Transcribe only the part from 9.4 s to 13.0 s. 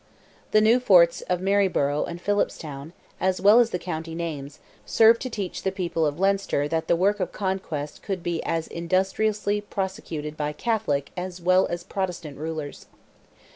prosecuted by Catholic as by Protestant rulers.